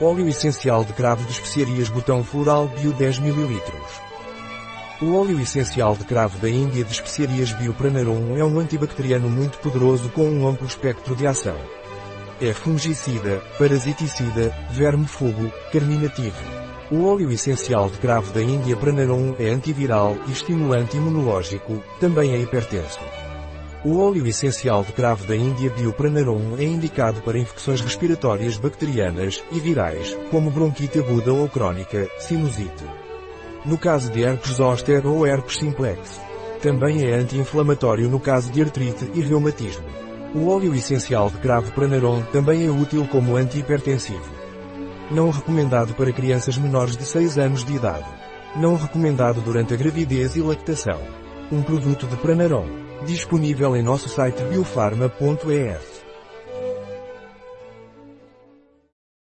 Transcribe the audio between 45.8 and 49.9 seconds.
para crianças menores de 6 anos de idade. Não recomendado durante a